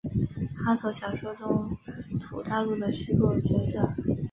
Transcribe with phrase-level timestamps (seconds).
[0.65, 1.77] 哈索小说中
[2.19, 3.93] 土大陆的虚构角色。